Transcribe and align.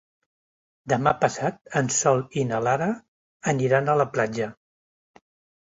Demà 0.93 1.13
passat 1.25 1.59
en 1.83 1.91
Sol 1.97 2.23
i 2.39 2.47
na 2.53 2.63
Lara 2.69 2.89
aniran 3.55 3.93
a 3.95 3.99
la 4.03 4.11
platja. 4.17 4.53